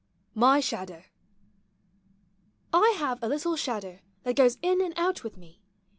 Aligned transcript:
MY 0.33 0.61
SHADOW. 0.61 1.03
I 2.73 2.95
have 2.97 3.21
a 3.21 3.27
little 3.27 3.55
shadow 3.55 3.99
that 4.23 4.35
goes 4.35 4.57
in 4.63 4.81
and 4.81 4.95
out 4.97 5.23
with 5.23 5.37
me. 5.37 5.61